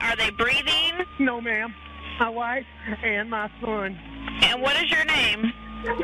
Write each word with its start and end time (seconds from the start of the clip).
Are 0.00 0.16
they 0.16 0.30
breathing? 0.30 1.04
No, 1.18 1.40
ma'am. 1.40 1.74
My 2.18 2.28
wife 2.28 2.66
and 3.02 3.30
my 3.30 3.50
son. 3.60 3.98
And 4.42 4.60
what 4.60 4.76
is 4.82 4.90
your 4.90 5.04
name? 5.04 5.52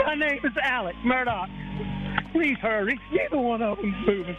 My 0.04 0.14
name 0.14 0.40
is 0.44 0.52
Alec 0.62 0.96
Murdaugh. 1.04 1.46
Please 2.32 2.56
hurry. 2.58 2.98
Neither 3.12 3.38
one 3.38 3.62
of 3.62 3.78
them's 3.78 4.06
moving. 4.06 4.36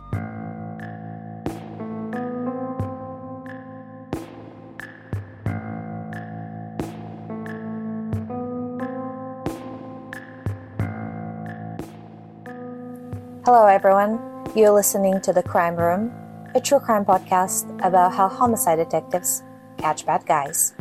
Hello, 13.45 13.65
everyone. 13.65 14.19
You're 14.55 14.71
listening 14.71 15.21
to 15.21 15.33
The 15.33 15.41
Crime 15.41 15.75
Room, 15.75 16.11
a 16.55 16.59
true 16.59 16.79
crime 16.79 17.05
podcast 17.05 17.69
about 17.85 18.13
how 18.13 18.27
homicide 18.27 18.77
detectives 18.77 19.43
catch 19.77 20.05
bad 20.05 20.25
guys. 20.25 20.73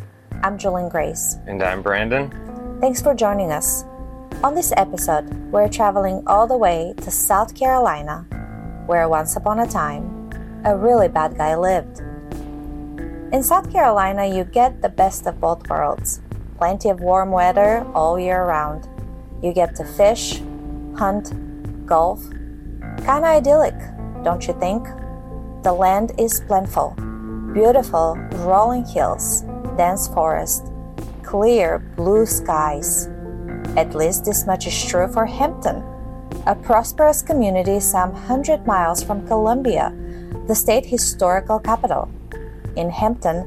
I'm 0.42 0.56
Jolene 0.56 0.90
Grace. 0.90 1.36
And 1.46 1.62
I'm 1.62 1.82
Branden. 1.82 2.32
Thanks 2.80 3.02
for 3.02 3.14
joining 3.14 3.52
us. 3.52 3.84
On 4.42 4.54
this 4.54 4.72
episode, 4.76 5.28
we're 5.52 5.68
traveling 5.68 6.22
all 6.26 6.46
the 6.46 6.56
way 6.56 6.94
to 6.98 7.10
South 7.10 7.54
Carolina, 7.54 8.24
where 8.86 9.08
once 9.08 9.36
upon 9.36 9.60
a 9.60 9.66
time, 9.66 10.30
a 10.64 10.76
really 10.76 11.08
bad 11.08 11.36
guy 11.36 11.54
lived. 11.54 12.00
In 13.32 13.42
South 13.42 13.70
Carolina, 13.70 14.26
you 14.26 14.44
get 14.44 14.80
the 14.80 14.88
best 14.88 15.26
of 15.26 15.40
both 15.40 15.68
worlds 15.68 16.22
plenty 16.56 16.88
of 16.88 16.98
warm 17.00 17.30
weather 17.30 17.86
all 17.94 18.18
year 18.18 18.44
round. 18.44 18.88
You 19.42 19.52
get 19.52 19.76
to 19.76 19.84
fish, 19.84 20.42
hunt, 20.96 21.30
golf. 21.86 22.20
Kinda 22.98 23.38
idyllic, 23.38 23.76
don't 24.24 24.44
you 24.48 24.54
think? 24.58 24.88
The 25.64 25.72
land 25.72 26.12
is 26.18 26.40
plentiful, 26.46 26.94
beautiful 27.52 28.14
rolling 28.46 28.84
hills, 28.84 29.42
dense 29.76 30.06
forest, 30.06 30.70
clear 31.24 31.80
blue 31.96 32.26
skies. 32.26 33.08
At 33.76 33.94
least 33.94 34.24
this 34.24 34.46
much 34.46 34.68
is 34.68 34.86
true 34.86 35.08
for 35.08 35.26
Hampton, 35.26 35.82
a 36.46 36.54
prosperous 36.54 37.22
community 37.22 37.80
some 37.80 38.12
100 38.12 38.66
miles 38.66 39.02
from 39.02 39.26
Columbia, 39.26 39.92
the 40.46 40.54
state 40.54 40.86
historical 40.86 41.58
capital. 41.58 42.08
In 42.76 42.88
Hampton, 42.88 43.44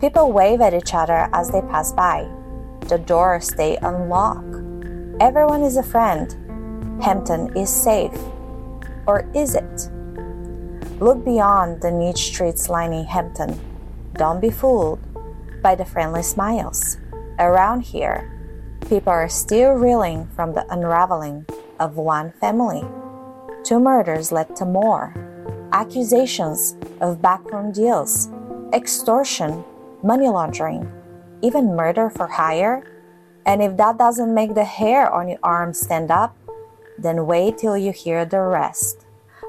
people 0.00 0.30
wave 0.30 0.60
at 0.60 0.74
each 0.74 0.94
other 0.94 1.28
as 1.32 1.50
they 1.50 1.60
pass 1.62 1.92
by. 1.92 2.28
The 2.86 2.98
doors 2.98 3.48
stay 3.48 3.76
unlocked. 3.82 4.62
Everyone 5.20 5.62
is 5.62 5.76
a 5.76 5.82
friend. 5.82 6.30
Hampton 7.02 7.56
is 7.56 7.68
safe. 7.68 8.16
Or 9.06 9.28
is 9.34 9.56
it? 9.56 9.90
Look 11.02 11.24
beyond 11.24 11.82
the 11.82 11.90
neat 11.90 12.16
streets 12.16 12.68
lining 12.68 13.06
Hampton. 13.06 13.58
Don't 14.14 14.40
be 14.40 14.50
fooled 14.50 15.00
by 15.60 15.74
the 15.74 15.84
friendly 15.84 16.22
smiles. 16.22 16.96
Around 17.40 17.80
here, 17.80 18.30
people 18.88 19.10
are 19.10 19.28
still 19.28 19.72
reeling 19.72 20.28
from 20.36 20.54
the 20.54 20.64
unraveling 20.72 21.44
of 21.80 21.96
one 21.96 22.30
family. 22.40 22.84
Two 23.64 23.80
murders 23.80 24.30
led 24.30 24.54
to 24.54 24.64
more. 24.64 25.12
Accusations 25.72 26.76
of 27.00 27.20
backroom 27.20 27.72
deals, 27.72 28.30
extortion, 28.72 29.64
money 30.04 30.28
laundering, 30.28 30.86
even 31.42 31.74
murder 31.74 32.10
for 32.10 32.28
hire. 32.28 32.86
And 33.44 33.60
if 33.60 33.76
that 33.76 33.98
doesn't 33.98 34.32
make 34.32 34.54
the 34.54 34.62
hair 34.62 35.12
on 35.12 35.30
your 35.30 35.40
arm 35.42 35.74
stand 35.74 36.12
up, 36.12 36.36
then 36.96 37.26
wait 37.26 37.58
till 37.58 37.76
you 37.76 37.90
hear 37.90 38.24
the 38.24 38.38
rest. 38.38 39.01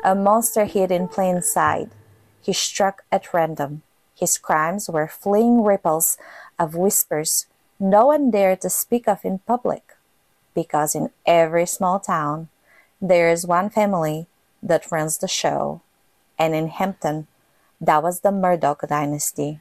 A 0.03 0.13
monster 0.15 0.65
hid 0.65 0.91
in 0.91 1.07
plain 1.07 1.41
sight. 1.41 1.89
He 2.41 2.53
struck 2.53 3.03
at 3.11 3.33
random. 3.33 3.83
His 4.13 4.37
crimes 4.37 4.89
were 4.89 5.07
fleeing 5.07 5.63
ripples 5.63 6.17
of 6.59 6.75
whispers 6.75 7.47
no 7.79 8.07
one 8.07 8.31
dared 8.31 8.61
to 8.61 8.69
speak 8.69 9.07
of 9.09 9.25
in 9.25 9.39
public. 9.39 9.95
Because 10.53 10.95
in 10.95 11.09
every 11.25 11.65
small 11.65 11.99
town, 11.99 12.49
there 13.01 13.29
is 13.29 13.45
one 13.45 13.69
family 13.69 14.27
that 14.61 14.91
runs 14.91 15.17
the 15.17 15.27
show. 15.27 15.81
And 16.39 16.55
in 16.55 16.67
Hampton, 16.67 17.27
that 17.81 18.01
was 18.01 18.21
the 18.21 18.31
Murdaugh 18.31 18.87
dynasty. 18.87 19.59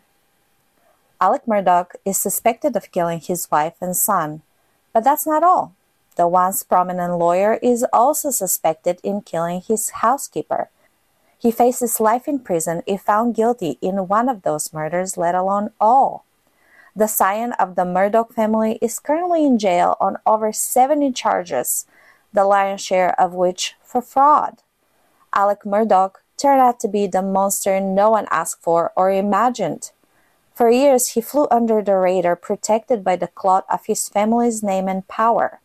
Alec 1.20 1.46
Murdaugh 1.46 1.88
is 2.04 2.16
suspected 2.16 2.76
of 2.76 2.92
killing 2.92 3.20
his 3.20 3.50
wife 3.50 3.74
and 3.80 3.96
son, 3.96 4.42
but 4.92 5.02
that's 5.02 5.26
not 5.26 5.42
all. 5.42 5.74
The 6.16 6.28
once 6.28 6.62
prominent 6.62 7.18
lawyer 7.18 7.54
is 7.62 7.86
also 7.92 8.30
suspected 8.30 9.00
in 9.02 9.22
killing 9.22 9.62
his 9.62 9.90
housekeeper. 10.04 10.68
He 11.38 11.50
faces 11.50 12.00
life 12.00 12.28
in 12.28 12.38
prison 12.38 12.82
if 12.86 13.02
found 13.02 13.34
guilty 13.34 13.78
in 13.80 14.08
one 14.08 14.28
of 14.28 14.42
those 14.42 14.72
murders, 14.72 15.16
let 15.16 15.34
alone 15.34 15.70
all. 15.80 16.24
The 16.94 17.08
scion 17.08 17.52
of 17.54 17.74
the 17.74 17.84
Murdaugh 17.84 18.32
family 18.32 18.78
is 18.82 18.98
currently 18.98 19.46
in 19.46 19.58
jail 19.58 19.96
on 19.98 20.18
over 20.26 20.52
70 20.52 21.10
charges, 21.12 21.86
the 22.32 22.44
lion's 22.44 22.82
share 22.82 23.18
of 23.18 23.32
which 23.32 23.74
for 23.82 24.02
fraud. 24.02 24.62
Alec 25.32 25.60
Murdaugh 25.64 26.12
turned 26.36 26.60
out 26.60 26.78
to 26.80 26.88
be 26.88 27.06
the 27.06 27.22
monster 27.22 27.80
no 27.80 28.10
one 28.10 28.26
asked 28.30 28.62
for 28.62 28.92
or 28.94 29.10
imagined. 29.10 29.92
For 30.54 30.68
years, 30.68 31.08
he 31.08 31.22
flew 31.22 31.48
under 31.50 31.82
the 31.82 31.96
radar, 31.96 32.36
protected 32.36 33.02
by 33.02 33.16
the 33.16 33.28
cloth 33.28 33.64
of 33.70 33.86
his 33.86 34.08
family's 34.08 34.62
name 34.62 34.86
and 34.86 35.08
power. 35.08 35.60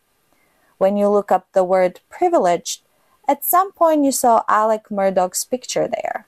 When 0.78 0.96
you 0.96 1.08
look 1.08 1.30
up 1.30 1.48
the 1.52 1.64
word 1.64 2.00
privileged, 2.08 2.82
at 3.28 3.44
some 3.44 3.72
point 3.72 4.04
you 4.04 4.12
saw 4.12 4.42
Alec 4.48 4.88
Murdaugh's 4.90 5.44
picture 5.44 5.88
there. 5.88 6.26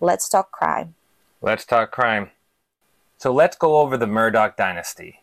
Let's 0.00 0.28
talk 0.28 0.50
crime. 0.50 0.94
Let's 1.40 1.64
talk 1.64 1.90
crime. 1.92 2.30
So 3.18 3.32
let's 3.32 3.56
go 3.56 3.78
over 3.78 3.96
the 3.96 4.06
Murdaugh 4.06 4.56
dynasty. 4.56 5.20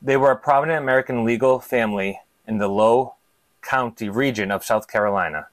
They 0.00 0.16
were 0.16 0.30
a 0.30 0.36
prominent 0.36 0.82
American 0.82 1.24
legal 1.24 1.60
family 1.60 2.20
in 2.46 2.58
the 2.58 2.68
Low 2.68 3.14
County 3.60 4.08
region 4.08 4.50
of 4.50 4.64
South 4.64 4.88
Carolina. 4.88 5.48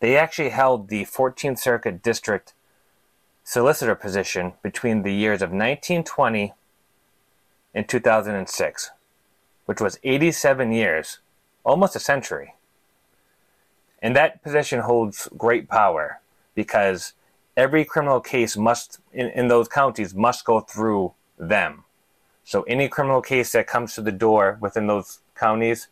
They 0.00 0.16
actually 0.16 0.50
held 0.50 0.88
the 0.88 1.04
14th 1.04 1.58
Circuit 1.58 2.02
District 2.02 2.54
solicitor 3.42 3.94
position 3.94 4.54
between 4.62 5.02
the 5.02 5.12
years 5.12 5.42
of 5.42 5.50
1920 5.50 6.54
and 7.74 7.88
2006, 7.88 8.90
which 9.66 9.80
was 9.80 9.98
87 10.02 10.72
years, 10.72 11.18
almost 11.64 11.96
a 11.96 12.00
century. 12.00 12.54
And 14.02 14.14
that 14.16 14.42
position 14.42 14.80
holds 14.80 15.28
great 15.36 15.68
power 15.68 16.20
because 16.54 17.14
every 17.56 17.84
criminal 17.84 18.20
case 18.20 18.56
must, 18.56 18.98
in, 19.12 19.28
in 19.30 19.48
those 19.48 19.66
counties, 19.68 20.14
must 20.14 20.44
go 20.44 20.60
through 20.60 21.14
them. 21.38 21.84
So 22.44 22.62
any 22.64 22.88
criminal 22.88 23.22
case 23.22 23.52
that 23.52 23.66
comes 23.66 23.94
to 23.94 24.02
the 24.02 24.12
door 24.12 24.58
within 24.60 24.86
those 24.86 25.20
counties, 25.34 25.88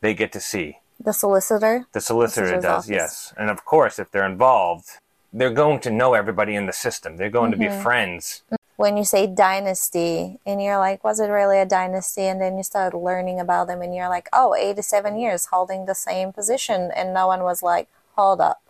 they 0.00 0.14
get 0.14 0.32
to 0.32 0.40
see. 0.40 0.78
The 0.98 1.12
solicitor? 1.12 1.86
The 1.92 2.00
solicitor 2.00 2.46
Solicitor's 2.46 2.62
does, 2.62 2.84
office. 2.84 2.90
yes. 2.90 3.34
And 3.36 3.50
of 3.50 3.66
course, 3.66 3.98
if 3.98 4.10
they're 4.10 4.24
involved, 4.24 4.88
they're 5.32 5.50
going 5.50 5.80
to 5.80 5.90
know 5.90 6.14
everybody 6.14 6.54
in 6.54 6.64
the 6.64 6.72
system. 6.72 7.18
They're 7.18 7.28
going 7.28 7.50
to 7.50 7.58
Mm-hmm. 7.58 7.76
be 7.78 7.82
friends. 7.82 8.42
When 8.76 8.96
you 8.96 9.04
say 9.04 9.26
dynasty, 9.26 10.38
and 10.44 10.62
you're 10.62 10.78
like, 10.78 11.02
was 11.02 11.18
it 11.18 11.28
really 11.28 11.58
a 11.58 11.64
dynasty? 11.64 12.22
And 12.22 12.40
then 12.40 12.58
you 12.58 12.62
start 12.62 12.92
learning 12.94 13.40
about 13.40 13.68
them, 13.68 13.80
and 13.80 13.94
you're 13.94 14.08
like, 14.08 14.28
oh, 14.32 14.54
87 14.54 15.18
years 15.18 15.46
holding 15.46 15.86
the 15.86 15.94
same 15.94 16.32
position. 16.32 16.90
And 16.94 17.14
no 17.14 17.26
one 17.26 17.42
was 17.42 17.62
like, 17.62 17.88
hold 18.14 18.40
up. 18.40 18.62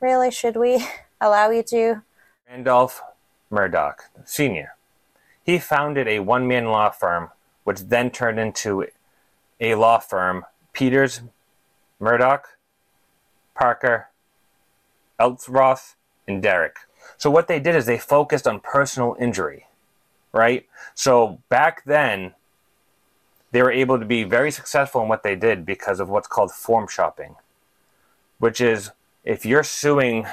Really? 0.00 0.30
Should 0.30 0.56
we 0.56 0.86
allow 1.20 1.50
you 1.50 1.64
to? 1.64 2.02
Randolph 2.48 3.02
Murdaugh, 3.50 3.96
Sr. 4.24 4.76
He 5.42 5.58
founded 5.58 6.08
a 6.08 6.20
one 6.20 6.46
man 6.46 6.66
law 6.66 6.90
firm, 6.90 7.30
which 7.64 7.80
then 7.80 8.10
turned 8.10 8.38
into 8.38 8.86
a 9.60 9.74
law 9.74 9.98
firm, 9.98 10.44
Peters, 10.72 11.20
Murdaugh, 12.00 12.42
Parker, 13.54 14.08
Eltzroth, 15.18 15.94
and 16.28 16.42
Detrick. 16.42 16.85
So, 17.16 17.30
what 17.30 17.48
they 17.48 17.60
did 17.60 17.74
is 17.74 17.86
they 17.86 17.98
focused 17.98 18.46
on 18.46 18.60
personal 18.60 19.16
injury, 19.18 19.66
right? 20.32 20.66
So, 20.94 21.40
back 21.48 21.84
then, 21.84 22.34
they 23.52 23.62
were 23.62 23.72
able 23.72 23.98
to 23.98 24.04
be 24.04 24.24
very 24.24 24.50
successful 24.50 25.02
in 25.02 25.08
what 25.08 25.22
they 25.22 25.36
did 25.36 25.64
because 25.64 26.00
of 26.00 26.08
what's 26.08 26.28
called 26.28 26.52
forum 26.52 26.88
shopping, 26.88 27.36
which 28.38 28.60
is 28.60 28.90
if 29.24 29.46
you're 29.46 29.62
suing 29.62 30.26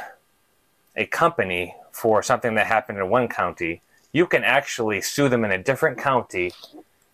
a 0.96 1.06
company 1.06 1.76
for 1.92 2.22
something 2.22 2.56
that 2.56 2.68
happened 2.68 2.98
in 2.98 3.10
one 3.10 3.28
county, 3.28 3.82
you 4.12 4.28
can 4.28 4.44
actually 4.44 5.02
sue 5.02 5.30
them 5.30 5.44
in 5.44 5.52
a 5.52 5.58
different 5.58 5.98
county 5.98 6.52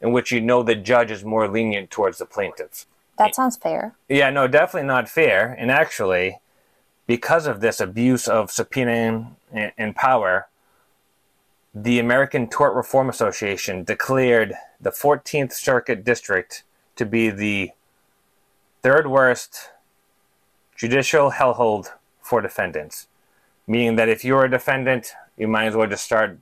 in 0.01 0.12
which 0.12 0.31
you 0.31 0.42
know 0.42 0.63
the 0.63 0.75
judge 0.75 1.12
is 1.12 1.24
more 1.24 1.48
lenient 1.48 1.92
towards 1.92 2.18
the 2.18 2.25
plaintiff. 2.25 2.86
That 3.18 3.36
sounds 3.36 3.57
fair. 3.57 3.95
Yeah, 4.07 4.30
no, 4.30 4.48
definitely 4.48 4.88
not 4.88 5.10
fair. 5.10 5.56
And 5.60 5.69
actually, 5.69 6.39
because 7.10 7.48
of 7.48 7.60
this 7.60 7.80
abuse 7.80 8.28
of 8.28 8.52
subpoena 8.52 9.32
and, 9.52 9.72
and 9.80 9.96
power, 9.96 10.48
the 11.74 11.98
American 11.98 12.48
Tort 12.48 12.76
Reform 12.76 13.10
Association 13.10 13.84
declared 13.84 14.54
the 14.80 14.92
14th 14.92 15.54
Circuit 15.54 16.04
District 16.04 16.62
to 16.98 17.08
be 17.08 17.32
the 17.32 17.72
third 18.84 19.08
worst 19.08 19.72
judicial 20.76 21.32
hellhole 21.32 21.90
for 22.22 22.42
defendants. 22.42 23.08
Meaning 23.66 23.96
that 23.96 24.08
if 24.08 24.24
you're 24.24 24.46
a 24.46 24.52
defendant, 24.52 25.14
you 25.36 25.48
might 25.48 25.66
as 25.66 25.76
well 25.76 25.88
just 25.88 26.04
start 26.04 26.38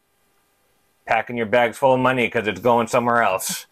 packing 1.06 1.38
your 1.38 1.46
bags 1.46 1.78
full 1.78 1.94
of 1.94 2.02
money 2.02 2.28
because 2.28 2.46
it's 2.46 2.60
going 2.60 2.88
somewhere 2.88 3.22
else. 3.22 3.68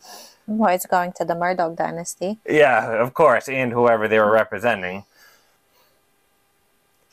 Well, 0.48 0.74
it's 0.74 0.86
going 0.86 1.12
to 1.18 1.26
the 1.26 1.34
Murdaugh 1.34 1.76
dynasty. 1.76 2.40
Yeah, 2.48 3.02
of 3.02 3.14
course, 3.14 3.50
and 3.50 3.74
whoever 3.74 4.08
they 4.08 4.20
were 4.20 4.32
representing. 4.32 5.04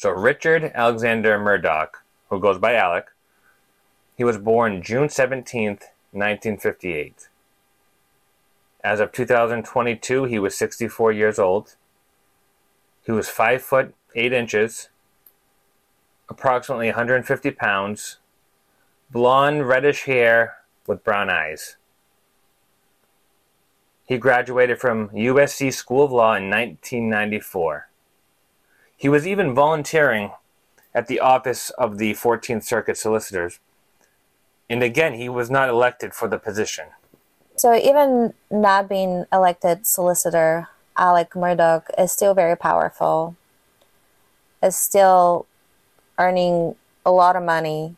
So 0.03 0.11
Richard 0.11 0.73
Alexander 0.75 1.39
Murdaugh, 1.39 1.91
who 2.29 2.41
goes 2.41 2.59
by 2.59 2.75
Alec, 2.75 3.07
he 4.17 4.25
was 4.25 4.37
born 4.37 4.83
June 4.83 5.07
17th, 5.07 5.93
1958. 6.11 7.29
As 8.83 8.99
of 8.99 9.13
2022, 9.13 10.25
he 10.25 10.41
was 10.41 10.59
64 10.59 11.13
years 11.13 11.39
old. 11.39 11.77
He 13.07 13.13
was 13.13 13.29
5 13.29 13.63
foot 13.63 13.95
8 14.17 14.33
inches, 14.33 14.89
approximately 16.29 16.89
150 16.89 17.53
pounds, 17.53 18.19
blonde 19.09 19.69
reddish 19.69 20.07
hair 20.07 20.55
with 20.89 21.05
brown 21.05 21.31
eyes. 21.31 21.77
He 24.05 24.19
graduated 24.19 24.81
from 24.81 25.11
USC 25.11 25.73
School 25.73 26.03
of 26.07 26.11
Law 26.11 26.35
in 26.35 26.51
1994. 26.51 27.87
He 29.03 29.09
was 29.09 29.27
even 29.27 29.53
volunteering 29.53 30.31
at 30.95 31.09
the 31.09 31.19
office 31.19 31.71
of 31.71 31.99
the 31.99 32.13
14th 32.13 32.63
Circuit 32.63 32.97
Solicitors. 32.97 33.59
And 34.71 34.81
again, 34.81 35.15
he 35.15 35.29
was 35.29 35.51
not 35.51 35.69
elected 35.69 36.15
for 36.15 36.29
the 36.29 36.39
position. 36.39 36.85
So 37.57 37.75
even 37.75 38.33
not 38.49 38.89
being 38.89 39.25
elected 39.33 39.89
solicitor, 39.89 40.69
Alec 40.97 41.33
Murdaugh 41.33 41.83
is 41.99 42.13
still 42.13 42.33
very 42.33 42.57
powerful. 42.57 43.35
Is 44.63 44.77
still 44.77 45.47
earning 46.17 46.77
a 47.05 47.11
lot 47.11 47.35
of 47.35 47.43
money. 47.43 47.97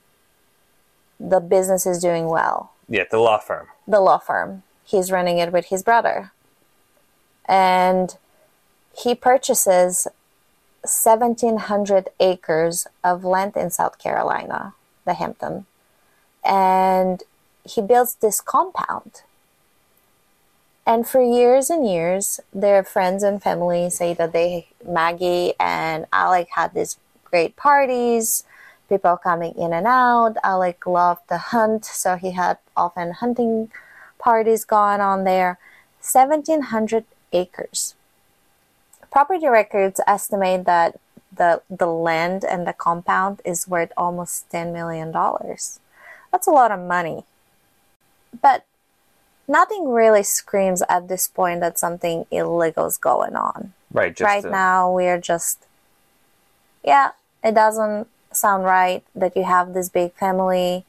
The 1.20 1.40
business 1.40 1.84
is 1.84 2.00
doing 2.00 2.28
well. 2.28 2.72
Yeah, 2.88 3.04
the 3.10 3.18
law 3.18 3.36
firm. 3.36 3.66
The 3.86 4.00
law 4.00 4.16
firm. 4.16 4.62
He's 4.84 5.12
running 5.12 5.36
it 5.36 5.52
with 5.52 5.66
his 5.66 5.82
brother. 5.82 6.32
And 7.44 8.16
he 8.96 9.14
purchases 9.14 10.08
1,700 10.84 12.10
acres 12.20 12.86
of 13.02 13.24
land 13.24 13.56
in 13.56 13.70
South 13.70 13.98
Carolina, 13.98 14.74
the 15.04 15.14
Hampton. 15.14 15.66
And 16.44 17.22
he 17.64 17.80
builds 17.80 18.16
this 18.16 18.40
compound. 18.40 19.22
And 20.86 21.08
for 21.08 21.22
years 21.22 21.70
and 21.70 21.88
years, 21.88 22.40
their 22.52 22.84
friends 22.84 23.22
and 23.22 23.42
family 23.42 23.88
say 23.88 24.12
that 24.14 24.32
they, 24.32 24.68
Maggie 24.86 25.54
and 25.58 26.04
Alec 26.12 26.48
had 26.54 26.74
these 26.74 26.98
great 27.24 27.56
parties, 27.56 28.44
people 28.90 29.16
coming 29.16 29.54
in 29.56 29.72
and 29.72 29.86
out. 29.86 30.36
Alec 30.44 30.86
loved 30.86 31.26
to 31.28 31.38
hunt, 31.38 31.86
so 31.86 32.16
he 32.16 32.32
had 32.32 32.58
often 32.76 33.12
hunting 33.12 33.70
parties 34.18 34.66
going 34.66 35.00
on 35.00 35.24
there. 35.24 35.58
1,700 36.02 37.04
acres. 37.32 37.94
Property 39.14 39.46
records 39.46 40.00
estimate 40.08 40.64
that 40.64 40.98
the, 41.32 41.62
the 41.70 41.86
land 41.86 42.42
and 42.44 42.66
the 42.66 42.72
compound 42.72 43.40
is 43.44 43.68
worth 43.68 43.92
almost 43.96 44.50
$10 44.50 44.72
million. 44.72 45.12
That's 45.12 46.48
a 46.48 46.50
lot 46.50 46.72
of 46.72 46.80
money. 46.80 47.22
But 48.42 48.66
nothing 49.46 49.88
really 49.88 50.24
screams 50.24 50.82
at 50.88 51.06
this 51.06 51.28
point 51.28 51.60
that 51.60 51.78
something 51.78 52.26
illegal 52.32 52.86
is 52.86 52.96
going 52.96 53.36
on. 53.36 53.72
Right, 53.92 54.16
just 54.16 54.26
right 54.26 54.42
to- 54.42 54.50
now, 54.50 54.90
we're 54.90 55.20
just, 55.20 55.64
yeah, 56.82 57.12
it 57.44 57.54
doesn't 57.54 58.08
sound 58.32 58.64
right 58.64 59.04
that 59.14 59.36
you 59.36 59.44
have 59.44 59.74
this 59.74 59.90
big 59.90 60.12
family 60.14 60.84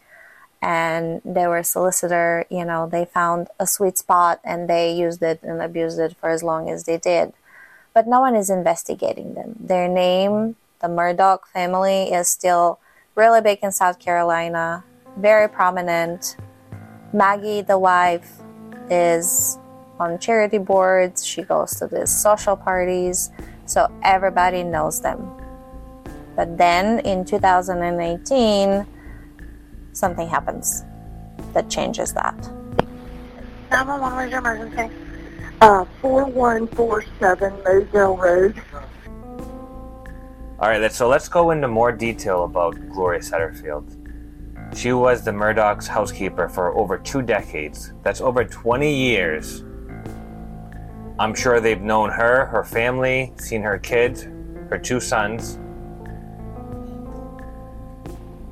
and 0.64 1.22
they 1.24 1.46
were 1.46 1.60
a 1.60 1.64
solicitor, 1.64 2.48
you 2.50 2.66
know, 2.66 2.90
they 2.90 3.06
found 3.06 3.50
a 3.60 3.68
sweet 3.68 4.00
spot 4.00 4.40
and 4.44 4.68
they 4.68 4.92
used 4.92 5.22
it 5.22 5.44
and 5.44 5.62
abused 5.62 6.00
it 6.00 6.18
for 6.18 6.32
as 6.32 6.42
long 6.42 6.72
as 6.72 6.86
they 6.86 6.98
did. 6.98 7.32
But 7.96 8.08
no 8.08 8.20
one 8.20 8.36
is 8.36 8.50
investigating 8.50 9.36
them. 9.36 9.56
Their 9.58 9.88
name, 9.88 10.58
the 10.82 10.88
Murdaugh 10.88 11.40
family, 11.54 12.12
is 12.12 12.28
still 12.28 12.78
really 13.16 13.40
big 13.40 13.60
in 13.64 13.72
South 13.72 14.00
Carolina, 14.00 14.84
very 15.16 15.48
prominent. 15.48 16.36
Maggie, 17.14 17.62
the 17.62 17.80
wife, 17.80 18.30
is 18.90 19.58
on 19.98 20.20
charity 20.20 20.58
boards. 20.58 21.26
She 21.26 21.44
goes 21.44 21.72
to 21.80 21.88
these 21.88 22.14
social 22.14 22.58
parties, 22.58 23.32
so 23.66 23.90
everybody 24.04 24.62
knows 24.62 25.00
them. 25.00 25.32
But 26.36 26.58
then 26.58 27.00
in 27.00 27.24
2018, 27.24 28.86
something 29.94 30.28
happens 30.28 30.84
that 31.54 31.70
changes 31.70 32.12
that. 32.12 32.36
911, 33.72 34.18
where's 34.18 34.32
your 34.32 34.40
emergency? 34.40 35.05
Uh, 35.66 35.84
4147 36.00 37.64
Moselle 37.64 38.18
Road. 38.18 38.62
All 40.60 40.70
right, 40.70 40.92
so 40.92 41.08
let's 41.08 41.28
go 41.28 41.50
into 41.50 41.68
more 41.68 41.92
detail 41.92 42.44
about 42.44 42.76
Gloria 42.92 43.20
Satterfield. 43.20 43.98
She 44.78 44.94
was 44.94 45.26
the 45.26 45.32
Murdaugh's 45.32 45.88
housekeeper 45.88 46.50
for 46.50 46.78
over 46.78 47.00
two 47.00 47.24
decades. 47.24 47.94
That's 48.04 48.22
over 48.22 48.46
20 48.46 48.96
years. 48.96 49.64
I'm 51.18 51.34
sure 51.34 51.60
they've 51.60 51.82
known 51.82 52.12
her, 52.12 52.46
her 52.46 52.64
family, 52.64 53.34
seen 53.40 53.64
her 53.64 53.80
kids, 53.80 54.28
her 54.70 54.78
two 54.78 55.00
sons. 55.00 55.56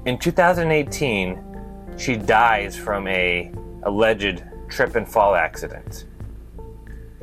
In 0.07 0.17
2018, 0.17 1.95
she 1.95 2.15
dies 2.15 2.75
from 2.75 3.07
a 3.07 3.51
alleged 3.83 4.43
trip 4.67 4.95
and 4.95 5.07
fall 5.07 5.35
accident. 5.35 6.05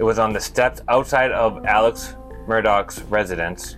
It 0.01 0.03
was 0.03 0.19
on 0.19 0.33
the 0.33 0.41
steps 0.41 0.81
outside 0.89 1.31
of 1.31 1.65
Alex 1.67 2.17
Murdaugh's 2.47 3.03
residence. 3.03 3.77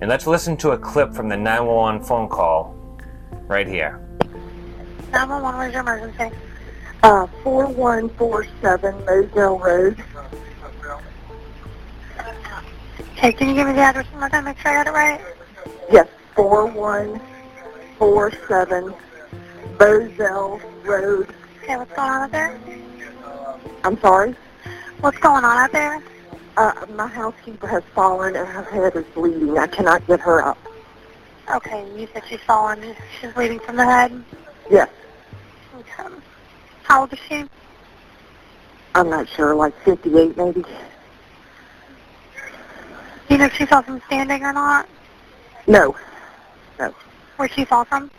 And 0.00 0.08
let's 0.08 0.26
listen 0.26 0.56
to 0.56 0.72
a 0.72 0.76
clip 0.76 1.14
from 1.14 1.28
the 1.28 1.36
911 1.36 2.02
phone 2.02 2.28
call 2.28 2.74
right 3.46 3.68
here. 3.68 4.00
911, 5.12 5.56
where's 5.56 5.72
your 5.72 5.82
emergency? 5.82 6.32
Uh, 7.04 7.28
4147 7.44 9.04
Moselle 9.04 9.60
Road. 9.60 9.96
Okay, 13.12 13.32
can 13.32 13.50
you 13.50 13.54
give 13.54 13.68
me 13.68 13.74
the 13.74 13.82
address 13.82 14.10
one 14.10 14.18
more 14.18 14.30
time, 14.30 14.46
make 14.46 14.58
sure 14.58 14.72
I 14.72 14.82
got 14.82 14.88
it 14.88 14.94
right? 14.94 15.20
Yes, 15.92 16.08
4147 16.34 18.94
Moselle 19.78 20.60
Road. 20.82 21.32
Okay, 21.62 21.76
what's 21.76 21.92
going 21.92 22.10
on 22.10 22.22
out 22.22 22.32
there? 22.32 22.58
I'm 23.84 24.00
sorry. 24.00 24.34
What's 25.00 25.18
going 25.18 25.44
on 25.44 25.58
out 25.58 25.72
there? 25.72 26.02
Uh, 26.56 26.86
my 26.94 27.06
housekeeper 27.08 27.66
has 27.66 27.82
fallen 27.94 28.36
and 28.36 28.46
her 28.46 28.62
head 28.62 28.94
is 28.96 29.04
bleeding. 29.14 29.58
I 29.58 29.66
cannot 29.66 30.06
get 30.06 30.20
her 30.20 30.42
up. 30.44 30.58
Okay, 31.52 31.84
you 31.98 32.06
said 32.12 32.22
she's 32.28 32.40
fallen. 32.40 32.94
She's 33.20 33.32
bleeding 33.32 33.58
from 33.60 33.76
the 33.76 33.84
head. 33.84 34.24
Yes, 34.70 34.88
Okay. 35.76 36.14
How 36.84 37.00
old 37.00 37.12
is 37.12 37.18
she? 37.28 37.44
I'm 38.94 39.08
not 39.10 39.28
sure, 39.28 39.54
like 39.54 39.74
58 39.84 40.36
maybe. 40.36 40.62
Do 40.62 40.68
you 43.30 43.38
know 43.38 43.46
if 43.46 43.54
she 43.54 43.66
fell 43.66 43.82
from 43.82 44.00
standing 44.06 44.42
or 44.44 44.52
not? 44.52 44.88
No. 45.66 45.96
No. 46.78 46.94
Where'd 47.36 47.52
she 47.52 47.64
fall 47.64 47.84
from? 47.84 48.10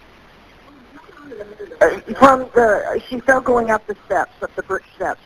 Uh, 1.82 2.00
from 2.18 2.40
the, 2.56 3.02
she 3.08 3.20
fell 3.22 3.40
going 3.42 3.70
up 3.70 3.86
the 3.88 3.96
steps, 4.06 4.32
up 4.42 4.54
the 4.56 4.64
brick 4.64 4.84
steps. 4.96 5.22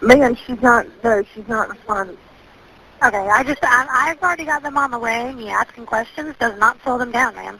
Man, 0.00 0.36
she's 0.36 0.60
not, 0.62 0.86
no, 1.02 1.22
she's 1.34 1.48
not 1.48 1.68
responding. 1.68 2.16
Okay, 3.02 3.16
I 3.16 3.42
just, 3.44 3.58
I, 3.62 3.86
I've 3.90 4.22
already 4.22 4.44
got 4.44 4.62
them 4.62 4.76
on 4.76 4.90
the 4.90 4.98
way. 4.98 5.32
Me 5.34 5.48
asking 5.48 5.86
questions 5.86 6.34
does 6.38 6.58
not 6.58 6.80
slow 6.82 6.98
them 6.98 7.12
down, 7.12 7.34
ma'am. 7.34 7.58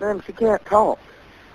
Man, 0.00 0.22
she 0.26 0.32
can't 0.32 0.64
talk. 0.66 0.98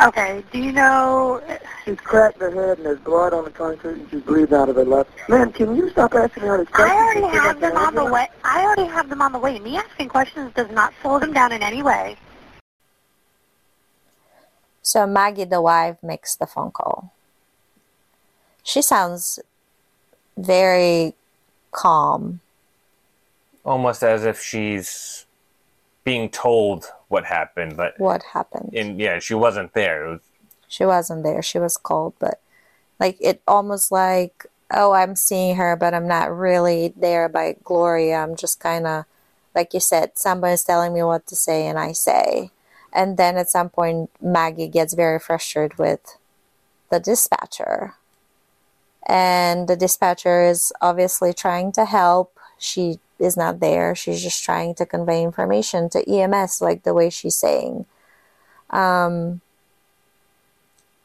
Okay, 0.02 0.44
do 0.52 0.58
you 0.58 0.72
know, 0.72 1.42
She's 1.86 2.00
cracked 2.00 2.40
her 2.40 2.50
head 2.50 2.78
and 2.78 2.86
there's 2.88 3.00
blood 3.00 3.34
on 3.34 3.44
the 3.44 3.52
concrete 3.52 4.00
and 4.00 4.10
she's 4.10 4.22
breathed 4.22 4.52
out 4.52 4.68
of 4.68 4.76
her 4.76 4.84
left. 4.86 5.12
Man, 5.30 5.52
can 5.52 5.76
you 5.76 5.92
stop 5.92 6.16
asking 6.16 6.44
her 6.44 6.58
these 6.58 6.68
I 6.74 6.88
questions? 6.88 7.24
already 7.26 7.38
have 7.38 7.60
them 7.60 7.78
on 7.78 7.96
the 7.96 8.06
way. 8.06 8.28
I 8.44 8.64
already 8.64 8.86
have 8.86 9.10
them 9.10 9.22
on 9.22 9.32
the 9.32 9.38
way. 9.40 9.60
Me 9.60 9.78
asking 9.78 10.10
questions 10.10 10.52
does 10.56 10.72
not 10.72 10.94
slow 11.02 11.20
them 11.20 11.34
down 11.34 11.52
in 11.52 11.62
any 11.62 11.84
way. 11.84 12.18
So 14.82 15.06
Maggie, 15.06 15.46
the 15.46 15.62
wife, 15.62 15.98
makes 16.02 16.36
the 16.36 16.48
phone 16.48 16.72
call. 16.72 17.14
She 18.64 18.82
sounds 18.82 19.40
very 20.38 21.14
calm. 21.72 22.40
Almost 23.64 24.04
as 24.04 24.26
if 24.26 24.42
she's 24.42 25.26
being 26.04 26.30
told 26.30 26.92
what 27.10 27.26
happened, 27.26 27.78
but 27.78 28.00
What 28.00 28.24
happened? 28.34 28.74
and 28.74 29.00
yeah, 29.00 29.20
she 29.20 29.34
wasn't 29.34 29.74
there. 29.74 30.08
Was, 30.08 30.22
She 30.68 30.86
wasn't 30.86 31.24
there. 31.24 31.42
She 31.42 31.60
was 31.60 31.78
cold, 31.78 32.14
but 32.20 32.40
like 33.00 33.18
it 33.22 33.42
almost 33.48 33.92
like, 33.92 34.46
oh, 34.72 34.94
I'm 34.94 35.16
seeing 35.16 35.58
her, 35.58 35.76
but 35.76 35.94
I'm 35.94 36.08
not 36.08 36.36
really 36.36 36.94
there 36.96 37.30
by 37.30 37.58
Gloria. 37.64 38.18
I'm 38.18 38.36
just 38.36 38.60
kind 38.60 38.88
of, 38.88 39.06
like 39.54 39.74
you 39.74 39.80
said, 39.80 40.18
somebody's 40.18 40.64
telling 40.64 40.94
me 40.94 41.04
what 41.04 41.28
to 41.28 41.36
say, 41.36 41.68
and 41.68 41.78
I 41.78 41.92
say. 41.92 42.52
And 42.94 43.18
then 43.18 43.38
at 43.38 43.50
some 43.50 43.70
point, 43.70 44.10
Maggie 44.22 44.68
gets 44.68 44.94
very 44.94 45.20
frustrated 45.20 45.78
with 45.78 46.18
the 46.90 47.00
dispatcher. 47.00 47.96
And 49.08 49.68
the 49.68 49.76
dispatcher 49.76 50.44
is 50.44 50.72
obviously 50.82 51.34
trying 51.34 51.72
to 51.74 51.86
help. 51.86 52.38
She 52.58 53.00
is 53.20 53.36
not 53.36 53.60
there. 53.60 53.96
She's 53.96 54.22
just 54.22 54.44
trying 54.44 54.76
to 54.76 54.86
convey 54.86 55.24
information 55.24 55.90
to 55.90 56.08
EMS, 56.10 56.62
like 56.62 56.84
the 56.84 56.94
way 56.94 57.10
she's 57.10 57.36
saying. 57.36 57.86
Um, 58.70 59.42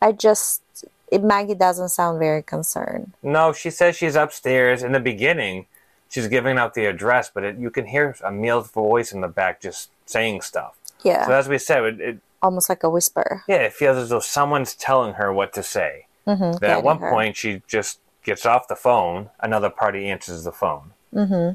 I 0.01 0.13
just, 0.13 0.63
it, 1.11 1.23
Maggie 1.23 1.55
doesn't 1.55 1.89
sound 1.89 2.19
very 2.19 2.43
concerned. 2.43 3.13
No, 3.23 3.53
she 3.53 3.71
says 3.71 3.97
she's 3.97 4.15
upstairs. 4.15 4.83
In 4.83 4.93
the 4.93 5.01
beginning, 5.01 5.67
she's 6.09 6.29
giving 6.29 6.59
out 6.59 6.75
the 6.75 6.87
address, 6.87 7.31
but 7.33 7.45
it, 7.45 7.57
you 7.59 7.71
can 7.71 7.87
hear 7.87 8.15
Emil's 8.25 8.71
voice 8.71 9.13
in 9.13 9.21
the 9.21 9.29
back 9.29 9.61
just 9.61 9.91
saying 10.05 10.43
stuff. 10.43 10.77
Yeah, 11.03 11.27
So 11.27 11.33
as 11.33 11.49
we 11.49 11.59
said, 11.59 11.85
it, 11.85 12.01
it 12.01 12.19
almost 12.43 12.69
like 12.69 12.83
a 12.83 12.91
whisper. 12.91 13.43
yeah, 13.49 13.57
it 13.57 13.73
feels 13.73 13.97
as 13.97 14.09
though 14.11 14.21
someone's 14.21 14.75
telling 14.75 15.15
her 15.15 15.33
what 15.33 15.53
to 15.55 15.63
say. 15.63 16.07
Mm-hmm, 16.27 16.59
That 16.59 16.71
at 16.71 16.83
one 16.83 16.99
point 16.99 17.37
she 17.37 17.63
just 17.69 18.01
gets 18.25 18.45
off 18.45 18.69
the 18.69 18.77
phone, 18.77 19.31
another 19.41 19.71
party 19.71 20.09
answers 20.09 20.45
the 20.45 20.53
phone. 20.53 20.93
Mm-hmm. 21.15 21.55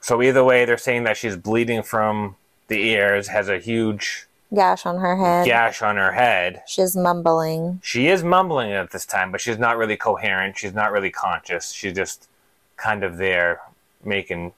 So 0.00 0.22
either 0.22 0.44
way, 0.44 0.64
they're 0.64 0.78
saying 0.78 1.04
that 1.04 1.16
she's 1.16 1.36
bleeding 1.36 1.82
from 1.82 2.36
the 2.68 2.80
ears, 2.80 3.28
has 3.28 3.48
a 3.48 3.58
huge 3.58 4.26
Gash 4.54 4.86
on 4.86 4.98
her 4.98 5.16
head. 5.16 5.44
gash 5.44 5.82
on 5.82 5.96
her 5.96 6.12
head. 6.12 6.62
She's 6.66 6.96
mumbling. 6.96 7.80
She 7.82 8.08
is 8.08 8.24
mumbling 8.24 8.72
at 8.72 8.92
this 8.92 9.04
time, 9.04 9.30
but 9.30 9.42
she's 9.42 9.58
not 9.58 9.76
really 9.76 9.96
coherent. 9.96 10.56
She's 10.56 10.72
not 10.72 10.90
really 10.90 11.10
conscious. 11.10 11.70
She's 11.70 11.92
just 11.92 12.28
kind 12.76 13.04
of 13.04 13.18
there 13.18 13.60
making 14.02 14.54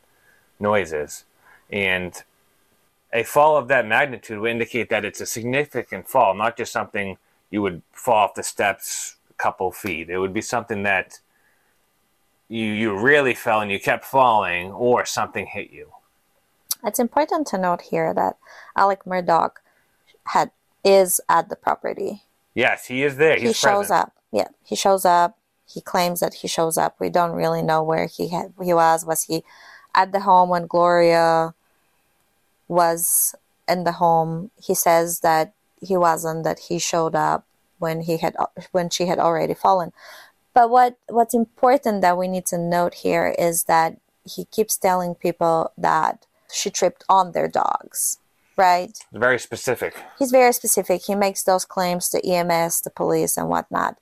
noises. 0.61 1.25
And 1.73 2.23
a 3.12 3.25
fall 3.25 3.57
of 3.57 3.66
that 3.69 3.85
magnitude 3.87 4.38
would 4.38 4.50
indicate 4.52 4.90
that 4.90 5.04
it's 5.04 5.21
a 5.21 5.26
significant 5.26 6.07
fall, 6.07 6.35
not 6.35 6.57
just 6.57 6.71
something 6.71 7.19
you 7.50 7.62
would 7.62 7.83
fall 7.92 8.16
off 8.16 8.35
the 8.35 8.42
steps 8.42 9.16
a 9.30 9.35
couple 9.35 9.71
feet. 9.73 10.09
It 10.09 10.19
would 10.19 10.33
be 10.33 10.42
something 10.42 10.83
that 10.85 11.21
you 12.49 12.66
you 12.66 12.99
really 12.99 13.35
fell 13.35 13.61
and 13.61 13.71
you 13.71 13.78
kept 13.78 14.04
falling, 14.04 14.73
or 14.73 15.04
something 15.04 15.47
hit 15.47 15.71
you. 15.71 15.88
It's 16.85 16.99
important 16.99 17.47
to 17.49 17.59
note 17.59 17.83
here 17.83 18.14
that 18.14 18.37
Alec 18.76 19.04
Murdaugh 19.04 19.52
had 20.26 20.50
is 20.85 21.21
at 21.28 21.49
the 21.49 21.57
property. 21.57 22.23
Yes, 22.54 22.87
he 22.87 23.02
is 23.02 23.16
there. 23.16 23.37
He's 23.37 23.49
he 23.49 23.52
shows 23.52 23.88
present. 23.88 24.00
up. 24.00 24.12
Yeah, 24.33 24.49
he 24.64 24.76
shows 24.76 25.04
up. 25.04 25.37
He 25.66 25.80
claims 25.80 26.21
that 26.21 26.35
he 26.35 26.49
shows 26.49 26.76
up. 26.76 26.97
We 26.99 27.11
don't 27.11 27.33
really 27.33 27.62
know 27.62 27.83
where 27.83 28.07
he 28.07 28.28
had, 28.28 28.52
he 28.62 28.75
was. 28.75 29.04
Was 29.04 29.25
he 29.25 29.45
at 29.95 30.11
the 30.11 30.21
home 30.21 30.49
when 30.49 30.66
Gloria 30.66 31.54
was 32.66 33.35
in 33.69 33.85
the 33.85 33.92
home? 33.92 34.50
He 34.61 34.75
says 34.75 35.21
that 35.21 35.52
he 35.80 35.96
wasn't. 35.96 36.44
That 36.44 36.60
he 36.68 36.78
showed 36.78 37.14
up 37.14 37.44
when 37.78 38.02
he 38.02 38.18
had 38.18 38.37
when 38.72 38.90
she 38.90 39.06
had 39.06 39.18
already 39.18 39.54
fallen. 39.54 39.92
But 40.54 40.70
what 40.70 40.96
what's 41.08 41.34
important 41.34 42.02
that 42.02 42.18
we 42.18 42.28
need 42.28 42.46
to 42.46 42.58
note 42.58 42.94
here 42.94 43.34
is 43.38 43.64
that 43.64 43.96
he 44.25 44.44
keeps 44.46 44.76
telling 44.76 45.14
people 45.14 45.72
that 45.78 46.26
she 46.52 46.70
tripped 46.70 47.04
on 47.08 47.32
their 47.32 47.49
dogs, 47.49 48.18
right? 48.56 48.99
Very 49.12 49.38
specific. 49.38 49.94
He's 50.18 50.30
very 50.30 50.52
specific. 50.52 51.02
He 51.02 51.14
makes 51.14 51.42
those 51.42 51.64
claims 51.64 52.08
to 52.10 52.26
EMS, 52.26 52.82
the 52.82 52.90
police, 52.90 53.37
and 53.37 53.49
whatnot. 53.49 53.99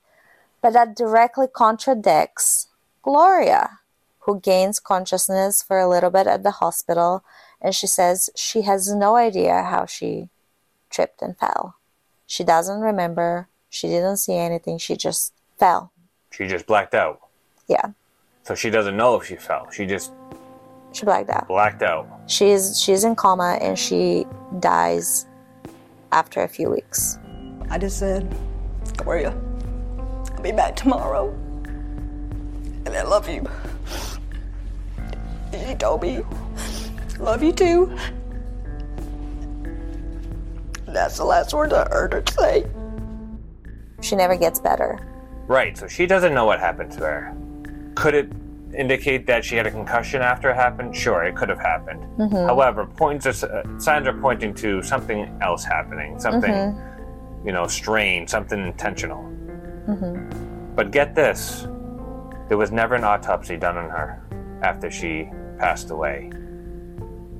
But 0.61 0.73
that 0.73 0.95
directly 0.95 1.47
contradicts 1.47 2.67
Gloria, 3.01 3.79
who 4.21 4.39
gains 4.39 4.79
consciousness 4.79 5.63
for 5.63 5.79
a 5.79 5.87
little 5.87 6.09
bit 6.09 6.27
at 6.27 6.43
the 6.43 6.51
hospital, 6.51 7.23
and 7.61 7.73
she 7.73 7.87
says 7.87 8.29
she 8.35 8.63
has 8.63 8.93
no 8.93 9.15
idea 9.15 9.63
how 9.63 9.85
she 9.85 10.29
tripped 10.89 11.21
and 11.21 11.37
fell. 11.37 11.75
She 12.25 12.43
doesn't 12.43 12.79
remember. 12.81 13.47
She 13.69 13.87
didn't 13.87 14.17
see 14.17 14.35
anything. 14.35 14.77
She 14.77 14.95
just 14.95 15.33
fell. 15.57 15.91
She 16.31 16.47
just 16.47 16.65
blacked 16.67 16.93
out. 16.95 17.19
Yeah, 17.67 17.91
So 18.43 18.55
she 18.55 18.69
doesn't 18.71 18.97
know 18.97 19.15
if 19.19 19.27
she 19.27 19.35
fell. 19.35 19.69
She 19.69 19.85
just 19.85 20.11
she 20.91 21.05
blacked 21.05 21.29
out. 21.29 21.47
blacked 21.47 21.83
out. 21.83 22.07
She's 22.25 22.81
she's 22.81 23.03
in 23.03 23.15
coma 23.15 23.59
and 23.61 23.77
she 23.77 24.25
dies 24.59 25.27
after 26.11 26.41
a 26.41 26.47
few 26.47 26.69
weeks. 26.71 27.19
I 27.69 27.77
just 27.77 27.99
said, 27.99 28.25
Gloria, 28.97 29.39
I'll 30.35 30.41
be 30.41 30.51
back 30.51 30.75
tomorrow. 30.75 31.29
And 32.85 32.89
I 32.89 33.03
love 33.03 33.29
you. 33.29 33.45
And 35.53 35.67
she 35.67 35.75
told 35.75 36.01
me, 36.01 36.21
love 37.19 37.43
you 37.43 37.51
too. 37.51 37.95
And 40.89 40.95
that's 40.95 41.17
the 41.17 41.23
last 41.23 41.53
words 41.53 41.71
I 41.71 41.87
heard 41.87 42.13
her 42.13 42.23
say. 42.31 42.65
She 44.01 44.15
never 44.15 44.35
gets 44.35 44.59
better. 44.59 44.97
Right, 45.45 45.77
so 45.77 45.87
she 45.87 46.07
doesn't 46.07 46.33
know 46.33 46.45
what 46.45 46.59
happened 46.59 46.91
to 46.93 47.01
her. 47.01 47.37
Could 47.93 48.15
it 48.15 48.31
indicate 48.75 49.27
that 49.27 49.45
she 49.45 49.55
had 49.55 49.67
a 49.67 49.71
concussion 49.71 50.23
after 50.23 50.49
it 50.49 50.55
happened? 50.55 50.95
Sure, 50.95 51.25
it 51.25 51.35
could 51.35 51.47
have 51.47 51.59
happened. 51.59 52.01
Mm-hmm. 52.17 52.47
However, 52.47 52.87
points 52.87 53.27
are, 53.27 53.51
uh, 53.51 53.79
signs 53.79 54.07
are 54.07 54.19
pointing 54.19 54.51
to 54.55 54.81
something 54.81 55.31
else 55.43 55.63
happening, 55.63 56.19
something, 56.19 56.49
mm-hmm. 56.49 57.47
you 57.47 57.53
know, 57.53 57.67
strange, 57.67 58.27
something 58.27 58.59
intentional. 58.59 59.21
Mm-hmm. 59.87 60.73
But 60.73 60.89
get 60.89 61.13
this 61.13 61.67
there 62.47 62.57
was 62.57 62.71
never 62.71 62.95
an 62.95 63.03
autopsy 63.03 63.57
done 63.57 63.77
on 63.77 63.91
her 63.91 64.23
after 64.63 64.89
she 64.89 65.29
passed 65.59 65.91
away. 65.91 66.31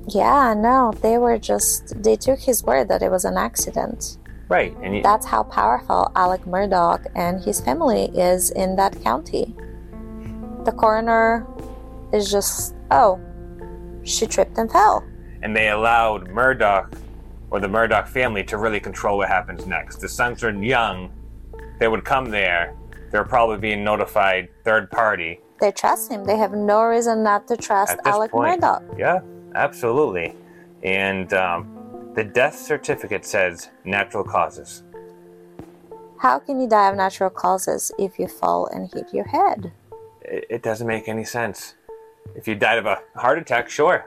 Yeah, 0.08 0.54
no, 0.54 0.92
they 1.02 1.18
were 1.18 1.38
just, 1.38 2.02
they 2.02 2.16
took 2.16 2.38
his 2.40 2.64
word 2.64 2.88
that 2.88 3.02
it 3.02 3.10
was 3.10 3.24
an 3.24 3.36
accident. 3.36 4.18
Right, 4.48 4.76
and 4.82 4.96
you, 4.96 5.02
That's 5.02 5.26
how 5.26 5.44
powerful 5.44 6.10
Alec 6.16 6.42
Murdaugh 6.42 7.06
and 7.14 7.40
his 7.40 7.60
family 7.60 8.06
is 8.14 8.50
in 8.50 8.74
that 8.76 9.00
county. 9.02 9.54
The 10.64 10.72
coroner 10.72 11.46
is 12.12 12.30
just, 12.30 12.74
oh, 12.90 13.20
she 14.02 14.26
tripped 14.26 14.58
and 14.58 14.70
fell. 14.70 15.04
and 15.42 15.54
they 15.54 15.68
allowed 15.70 16.28
Murdaugh 16.28 16.92
or 17.50 17.60
the 17.60 17.68
Murdaugh 17.68 18.06
family 18.08 18.42
to 18.44 18.56
really 18.58 18.80
control 18.80 19.18
what 19.18 19.28
happens 19.28 19.66
next. 19.66 19.96
The 20.00 20.08
sons 20.08 20.42
are 20.44 20.50
young; 20.52 21.10
they 21.78 21.88
would 21.88 22.04
come 22.04 22.30
there. 22.30 22.74
They're 23.10 23.24
probably 23.24 23.58
being 23.58 23.82
notified 23.84 24.48
third 24.64 24.90
party 24.90 25.40
They 25.60 25.72
trust 25.72 26.10
him. 26.12 26.24
They 26.24 26.36
have 26.36 26.52
no 26.52 26.82
reason 26.84 27.22
not 27.22 27.48
to 27.48 27.56
trust 27.56 27.92
at 27.92 28.04
this 28.04 28.14
Alec 28.14 28.30
point. 28.30 28.60
Murdaugh. 28.62 28.98
Yeah, 28.98 29.20
absolutely. 29.54 30.34
And 30.82 31.32
um, 31.34 32.12
the 32.14 32.24
death 32.24 32.58
certificate 32.58 33.24
says 33.24 33.70
natural 33.84 34.24
causes. 34.24 34.82
How 36.18 36.38
can 36.38 36.60
you 36.60 36.68
die 36.68 36.90
of 36.90 36.96
natural 36.96 37.30
causes 37.30 37.92
if 37.98 38.18
you 38.18 38.28
fall 38.28 38.66
and 38.66 38.92
hit 38.92 39.14
your 39.14 39.26
head? 39.28 39.72
It, 40.22 40.44
it 40.50 40.62
doesn't 40.62 40.86
make 40.86 41.08
any 41.08 41.24
sense. 41.24 41.74
If 42.34 42.46
you 42.46 42.54
died 42.54 42.78
of 42.78 42.86
a 42.86 43.00
heart 43.16 43.38
attack, 43.38 43.70
sure, 43.70 44.04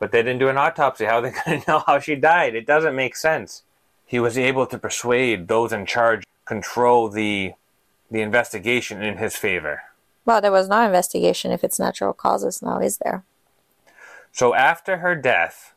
but 0.00 0.10
they 0.10 0.22
didn't 0.22 0.40
do 0.40 0.48
an 0.48 0.58
autopsy. 0.58 1.04
How 1.04 1.18
are 1.18 1.22
they 1.22 1.30
going 1.44 1.60
to 1.60 1.70
know 1.70 1.84
how 1.86 1.98
she 1.98 2.16
died? 2.16 2.54
It 2.54 2.66
doesn't 2.66 2.96
make 2.96 3.16
sense. 3.16 3.62
He 4.04 4.18
was 4.18 4.36
able 4.36 4.66
to 4.66 4.78
persuade 4.78 5.48
those 5.48 5.72
in 5.72 5.86
charge 5.86 6.24
control 6.44 7.08
the 7.08 7.52
the 8.10 8.20
investigation 8.20 9.02
in 9.02 9.16
his 9.16 9.36
favor. 9.36 9.82
Well, 10.26 10.40
there 10.40 10.52
was 10.52 10.68
no 10.68 10.84
investigation 10.84 11.50
if 11.50 11.64
it's 11.64 11.78
natural 11.78 12.12
causes 12.12 12.60
now, 12.60 12.78
is 12.78 12.98
there? 12.98 13.24
So 14.32 14.54
after 14.54 14.98
her 14.98 15.14
death, 15.14 15.74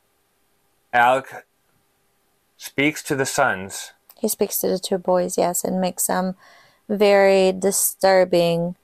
Alec 0.93 1.45
speaks 2.57 3.03
to 3.03 3.15
the 3.15 3.25
sons. 3.25 3.91
He 4.17 4.29
speaks 4.29 4.57
to 4.59 4.69
the 4.69 4.79
two 4.79 4.97
boys, 4.97 5.37
yes, 5.37 5.63
and 5.63 5.81
makes 5.81 6.03
some 6.03 6.35
very 6.87 7.51
disturbing 7.51 8.75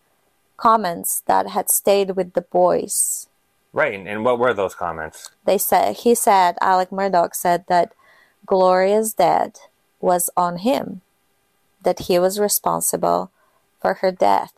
comments 0.58 1.24
that 1.26 1.50
had 1.50 1.70
stayed 1.70 2.12
with 2.12 2.34
the 2.34 2.42
boys. 2.42 3.28
Right, 3.74 3.94
and- 3.94 4.26
what 4.26 4.38
were 4.38 4.54
those 4.54 4.76
comments? 4.76 5.30
They 5.46 5.58
said 5.58 5.96
he 5.98 6.14
said 6.14 6.58
Alec 6.60 6.90
Murdaugh 6.90 7.34
said 7.34 7.64
that 7.68 7.94
Gloria's 8.46 9.14
death 9.14 9.56
was 10.02 10.30
on 10.36 10.58
him, 10.58 11.02
that 11.82 12.00
he 12.00 12.20
was 12.20 12.40
responsible 12.40 13.32
for 13.80 13.96
her 13.96 14.12
death. 14.12 14.52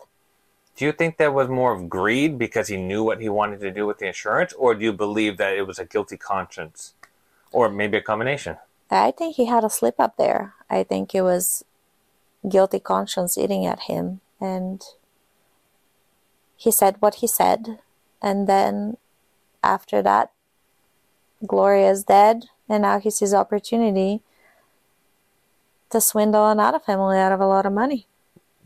Do 0.75 0.86
you 0.86 0.92
think 0.92 1.18
that 1.18 1.34
was 1.34 1.50
more 1.50 1.74
of 1.74 1.88
greed 1.88 2.38
because 2.38 2.68
he 2.68 2.77
knew 2.77 3.03
what 3.03 3.22
he 3.22 3.30
wanted 3.30 3.60
to 3.62 3.72
do 3.72 3.86
with 3.86 4.00
the 4.00 4.08
insurance, 4.08 4.53
or 4.53 4.74
do 4.74 4.84
you 4.84 4.94
believe 4.94 5.38
that 5.38 5.56
it 5.56 5.68
was 5.68 5.77
a 5.77 5.86
guilty 5.86 6.18
conscience, 6.18 6.94
or 7.51 7.70
maybe 7.70 7.98
a 7.98 8.01
combination? 8.01 8.58
I 8.89 9.12
think 9.12 9.36
he 9.36 9.46
had 9.46 9.63
a 9.63 9.70
slip 9.70 10.00
up 10.00 10.18
there. 10.18 10.53
I 10.70 10.84
think 10.84 11.13
it 11.13 11.22
was 11.22 11.63
guilty 12.48 12.80
conscience 12.80 13.38
eating 13.38 13.65
at 13.65 13.82
him, 13.82 14.22
and 14.42 14.84
he 16.56 16.72
said 16.72 16.96
what 17.00 17.15
he 17.15 17.27
said, 17.27 17.80
and 18.22 18.48
then 18.48 18.98
after 19.63 20.01
that, 20.01 20.32
Gloria's 21.46 22.03
dead, 22.03 22.46
and 22.68 22.82
now 22.82 23.00
he 23.00 23.10
sees 23.10 23.34
opportunity 23.34 24.22
to 25.89 26.01
swindle 26.01 26.50
another 26.50 26.80
family 26.80 27.18
out 27.18 27.32
of 27.32 27.39
a 27.39 27.46
lot 27.46 27.65
of 27.65 27.74
money. 27.74 28.08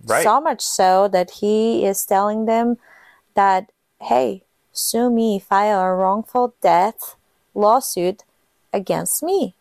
Right. 0.08 0.24
So 0.24 0.42
much 0.42 0.62
so 0.62 1.08
that 1.10 1.32
he 1.32 1.86
is 1.86 2.06
telling 2.06 2.46
them 2.46 2.78
that, 3.34 3.72
hey, 4.02 4.44
sue 4.72 5.10
me, 5.10 5.40
file 5.40 5.80
a 5.82 5.94
wrongful 5.94 6.54
death 6.62 7.16
lawsuit 7.54 8.24
against 8.72 9.24
me. 9.24 9.54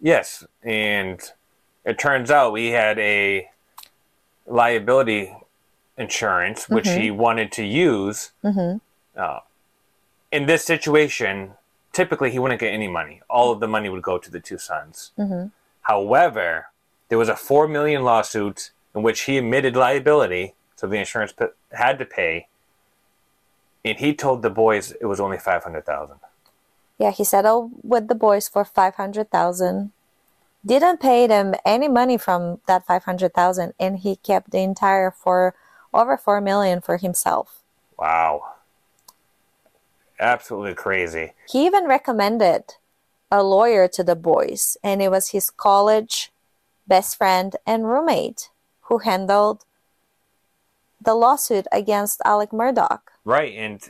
Yes, 0.00 0.44
and 0.62 1.20
it 1.84 1.98
turns 1.98 2.30
out 2.30 2.52
we 2.52 2.68
had 2.68 2.98
a 2.98 3.50
liability 4.46 5.34
insurance, 5.96 6.68
which 6.68 6.88
he 6.88 7.08
mm-hmm. 7.08 7.16
wanted 7.16 7.52
to 7.52 7.64
use. 7.64 8.32
Mm-hmm. 8.42 8.78
Uh, 9.16 9.40
in 10.30 10.46
this 10.46 10.64
situation, 10.64 11.52
typically 11.92 12.30
he 12.30 12.38
wouldn't 12.38 12.60
get 12.60 12.72
any 12.72 12.88
money. 12.88 13.22
All 13.30 13.52
of 13.52 13.60
the 13.60 13.68
money 13.68 13.88
would 13.88 14.02
go 14.02 14.18
to 14.18 14.30
the 14.30 14.40
two 14.40 14.58
sons. 14.58 15.12
Mm-hmm. 15.18 15.46
However, 15.82 16.66
there 17.08 17.18
was 17.18 17.28
a 17.28 17.36
four 17.36 17.68
million 17.68 18.02
lawsuit 18.02 18.70
in 18.94 19.02
which 19.02 19.22
he 19.22 19.38
admitted 19.38 19.76
liability, 19.76 20.54
so 20.76 20.86
the 20.86 20.96
insurance 20.96 21.32
had 21.72 21.98
to 21.98 22.04
pay. 22.04 22.48
And 23.84 23.98
he 23.98 24.14
told 24.14 24.42
the 24.42 24.50
boys 24.50 24.92
it 25.00 25.06
was 25.06 25.20
only 25.20 25.38
five 25.38 25.64
hundred 25.64 25.84
thousand. 25.84 26.16
Yeah, 26.98 27.10
he 27.10 27.24
settled 27.24 27.72
with 27.82 28.08
the 28.08 28.14
boys 28.14 28.48
for 28.48 28.64
500,000. 28.64 29.92
Didn't 30.64 31.00
pay 31.00 31.26
them 31.26 31.54
any 31.64 31.88
money 31.88 32.16
from 32.16 32.60
that 32.66 32.86
500,000 32.86 33.74
and 33.78 33.98
he 33.98 34.16
kept 34.16 34.50
the 34.50 34.60
entire 34.60 35.10
for 35.10 35.54
over 35.92 36.16
4 36.16 36.40
million 36.40 36.80
for 36.80 36.96
himself. 36.96 37.62
Wow, 37.98 38.54
absolutely 40.18 40.74
crazy. 40.74 41.32
He 41.48 41.66
even 41.66 41.86
recommended 41.86 42.74
a 43.30 43.42
lawyer 43.42 43.88
to 43.88 44.02
the 44.02 44.16
boys 44.16 44.76
and 44.82 45.02
it 45.02 45.10
was 45.10 45.30
his 45.30 45.50
college 45.50 46.32
best 46.86 47.16
friend 47.16 47.56
and 47.66 47.88
roommate 47.88 48.48
who 48.84 48.98
handled 48.98 49.64
the 51.00 51.14
lawsuit 51.14 51.66
against 51.72 52.20
Alec 52.24 52.50
Murdaugh. 52.50 53.00
Right, 53.24 53.52
and 53.54 53.80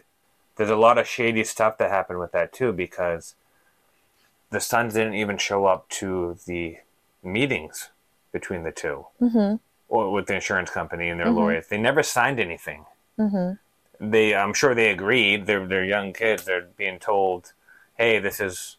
there's 0.56 0.70
a 0.70 0.76
lot 0.76 0.98
of 0.98 1.06
shady 1.06 1.44
stuff 1.44 1.78
that 1.78 1.90
happened 1.90 2.18
with 2.18 2.32
that 2.32 2.52
too 2.52 2.72
because 2.72 3.34
the 4.50 4.60
sons 4.60 4.94
didn't 4.94 5.14
even 5.14 5.38
show 5.38 5.66
up 5.66 5.88
to 5.88 6.36
the 6.46 6.78
meetings 7.22 7.90
between 8.32 8.62
the 8.62 8.70
2 8.72 9.06
Mhm. 9.20 9.60
or 9.88 10.12
with 10.12 10.26
the 10.26 10.34
insurance 10.34 10.70
company 10.70 11.08
and 11.08 11.18
their 11.20 11.26
Mhm. 11.26 11.36
lawyers. 11.36 11.68
They 11.68 11.78
never 11.78 12.02
signed 12.02 12.38
anything. 12.40 12.86
Mhm. 13.18 13.58
They, 14.00 14.34
I'm 14.34 14.54
sure 14.54 14.74
they 14.74 14.90
agreed. 14.90 15.46
They're 15.46 15.66
they're 15.66 15.84
young 15.84 16.12
kids. 16.12 16.44
They're 16.44 16.62
being 16.76 16.98
told, 16.98 17.52
"Hey, 17.96 18.18
this 18.18 18.40
is, 18.40 18.76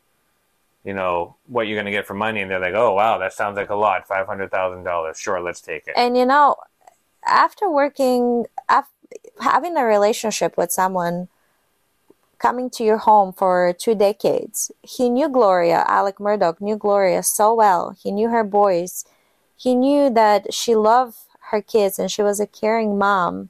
you 0.86 0.94
know, 0.94 1.36
what 1.48 1.68
you're 1.68 1.76
going 1.76 1.86
to 1.86 1.92
get 1.92 2.08
for 2.08 2.14
money," 2.14 2.42
and 2.42 2.50
they're 2.50 2.60
like, 2.60 2.76
"Oh, 2.76 2.94
wow, 2.94 3.18
that 3.18 3.34
sounds 3.34 3.58
like 3.58 3.70
a 3.70 3.76
lot. 3.76 4.08
Five 4.08 4.28
hundred 4.28 4.52
thousand 4.52 4.84
dollars. 4.84 5.20
Sure, 5.20 5.42
let's 5.42 5.62
take 5.62 5.88
it." 5.88 5.94
And 5.98 6.16
you 6.16 6.26
know, 6.26 6.56
after 7.26 7.70
working, 7.70 8.46
af- 8.70 8.86
having 9.42 9.76
a 9.78 9.86
relationship 9.86 10.56
with 10.58 10.72
someone 10.72 11.28
coming 12.38 12.70
to 12.70 12.84
your 12.84 12.98
home 12.98 13.34
for 13.34 13.74
two 13.78 13.96
decades, 13.96 14.72
he 14.82 15.10
knew 15.10 15.30
Gloria, 15.30 15.84
Alec 15.88 16.18
Murdaugh 16.18 16.62
knew 16.62 16.78
Gloria 16.78 17.24
so 17.24 17.54
well. 17.54 17.96
He 18.02 18.12
knew 18.12 18.30
her 18.30 18.44
boys. 18.44 19.06
He 19.58 19.74
knew 19.74 20.10
that 20.10 20.54
she 20.54 20.76
loved 20.76 21.18
her 21.52 21.62
kids 21.62 21.98
and 21.98 22.12
she 22.12 22.22
was 22.22 22.40
a 22.40 22.48
caring 22.48 22.98
mom. 22.98 23.50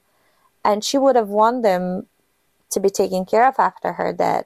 And 0.64 0.84
she 0.84 0.98
would 0.98 1.16
have 1.16 1.30
wanted 1.30 1.64
them 1.64 2.08
to 2.72 2.80
be 2.80 2.90
taken 2.90 3.26
care 3.26 3.48
of 3.48 3.56
after 3.60 3.94
her 3.94 4.14
death. 4.14 4.46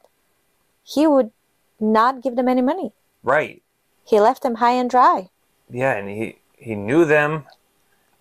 He 0.83 1.07
would 1.07 1.31
not 1.79 2.21
give 2.21 2.35
them 2.35 2.47
any 2.47 2.61
money. 2.61 2.91
right. 3.23 3.61
He 4.05 4.19
left 4.19 4.41
them 4.41 4.55
high 4.55 4.71
and 4.71 4.89
dry. 4.89 5.29
Yeah, 5.69 5.93
and 5.93 6.09
he 6.09 6.39
he 6.57 6.73
knew 6.73 7.05
them. 7.05 7.45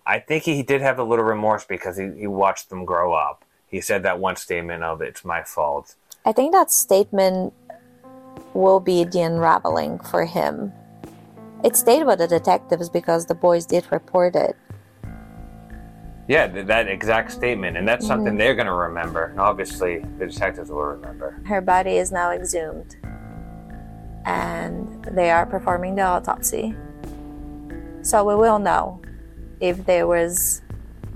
I 0.05 0.19
think 0.19 0.43
he 0.43 0.61
did 0.61 0.81
have 0.81 0.99
a 0.99 1.03
little 1.03 1.25
remorse 1.25 1.65
because 1.65 1.97
he, 1.97 2.11
he 2.15 2.27
watched 2.27 2.69
them 2.69 2.85
grow 2.85 3.13
up. 3.13 3.43
He 3.67 3.81
said 3.81 4.03
that 4.03 4.19
one 4.19 4.35
statement 4.35 4.83
of 4.83 5.01
"It's 5.01 5.25
my 5.25 5.41
fault." 5.41 5.95
I 6.25 6.31
think 6.31 6.51
that 6.51 6.69
statement 6.69 7.53
will 8.53 8.79
be 8.79 9.03
the 9.03 9.21
unraveling 9.21 9.97
for 9.99 10.25
him. 10.25 10.71
It 11.63 11.75
stayed 11.75 12.05
with 12.05 12.19
the 12.19 12.27
detectives 12.27 12.89
because 12.89 13.25
the 13.25 13.35
boys 13.35 13.65
did 13.65 13.91
report 13.91 14.35
it. 14.35 14.55
Yeah, 16.27 16.45
that 16.45 16.87
exact 16.87 17.31
statement, 17.31 17.77
and 17.77 17.87
that's 17.87 18.05
something 18.05 18.33
mm-hmm. 18.33 18.37
they're 18.37 18.55
going 18.55 18.67
to 18.67 18.73
remember. 18.73 19.25
And 19.25 19.39
obviously, 19.39 20.05
the 20.19 20.27
detectives 20.27 20.69
will 20.69 20.83
remember. 20.83 21.41
Her 21.45 21.61
body 21.61 21.97
is 21.97 22.11
now 22.11 22.31
exhumed 22.31 22.95
and 24.25 25.03
they 25.05 25.29
are 25.29 25.45
performing 25.45 25.95
the 25.95 26.03
autopsy. 26.03 26.75
So 28.01 28.23
we 28.23 28.35
will 28.35 28.59
know 28.59 29.01
if 29.59 29.85
there 29.85 30.07
was 30.07 30.61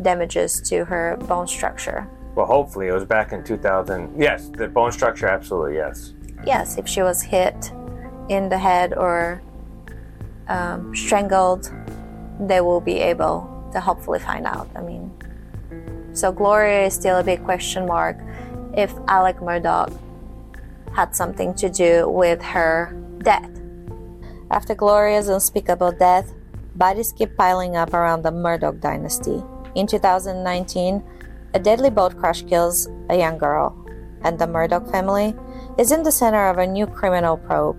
damages 0.02 0.62
to 0.70 0.86
her 0.86 1.18
bone 1.28 1.48
structure. 1.48 2.08
Well, 2.36 2.46
hopefully, 2.46 2.88
it 2.88 2.94
was 2.94 3.06
back 3.06 3.32
in 3.32 3.44
2000. 3.44 4.20
Yes, 4.20 4.50
the 4.50 4.68
bone 4.68 4.92
structure, 4.92 5.28
absolutely, 5.28 5.76
yes. 5.76 6.14
Yes, 6.46 6.78
if 6.78 6.88
she 6.88 7.02
was 7.02 7.22
hit 7.22 7.72
in 8.30 8.50
the 8.50 8.58
head 8.58 8.94
or 8.94 9.42
um, 10.48 10.96
strangled, 10.96 11.72
they 12.40 12.62
will 12.62 12.82
be 12.82 12.98
able 12.98 13.70
to 13.72 13.80
hopefully 13.80 14.20
find 14.20 14.46
out. 14.46 14.68
I 14.76 14.82
mean, 14.82 15.12
so 16.14 16.32
Gloria 16.32 16.88
is 16.88 16.94
still 16.94 17.18
a 17.18 17.24
big 17.24 17.44
question 17.44 17.86
mark 17.86 18.18
if 18.76 18.94
Alec 19.08 19.38
Murdaugh 19.38 19.92
had 20.96 21.16
something 21.16 21.54
to 21.56 21.70
do 21.70 22.10
with 22.10 22.42
her 22.42 22.96
death. 23.20 23.50
After 24.52 24.76
Gloria's 24.76 25.30
unspeakable 25.30 25.94
death, 25.94 26.34
bodies 26.76 27.14
keep 27.14 27.36
piling 27.36 27.76
up 27.76 27.94
around 27.94 28.22
the 28.22 28.32
Murdaugh 28.32 28.80
dynasty. 28.80 29.44
In 29.76 29.88
2019, 29.88 31.04
a 31.54 31.60
deadly 31.60 31.90
boat 31.90 32.18
crash 32.18 32.44
kills 32.44 32.88
a 33.10 33.18
young 33.18 33.38
girl, 33.38 33.76
and 34.22 34.38
the 34.38 34.46
Murdaugh 34.46 34.90
family 34.92 35.36
is 35.78 35.92
in 35.92 36.04
the 36.04 36.12
center 36.12 36.48
of 36.50 36.58
a 36.58 36.68
new 36.68 36.86
criminal 36.86 37.38
probe. 37.38 37.78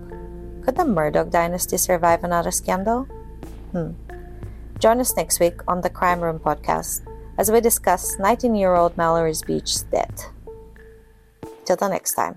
Could 0.63 0.75
the 0.75 0.83
Murdaugh 0.83 1.31
dynasty 1.31 1.77
survive 1.77 2.23
another 2.23 2.51
scandal? 2.51 3.03
Hmm. 3.71 3.91
Join 4.79 4.99
us 4.99 5.15
next 5.15 5.39
week 5.39 5.61
on 5.67 5.81
the 5.81 5.89
Crime 5.89 6.19
Room 6.19 6.39
podcast 6.39 7.01
as 7.37 7.51
we 7.51 7.61
discuss 7.61 8.17
19 8.19 8.55
year 8.55 8.75
old 8.75 8.97
Mallory's 8.97 9.41
Beach's 9.41 9.83
death. 9.83 10.31
Till 11.65 11.75
the 11.75 11.87
next 11.87 12.13
time. 12.13 12.35